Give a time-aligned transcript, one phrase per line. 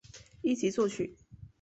[0.41, 1.15] 一级作曲。